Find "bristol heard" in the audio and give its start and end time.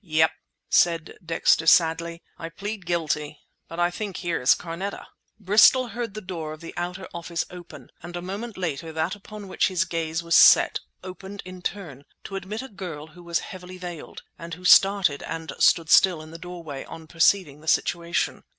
5.39-6.15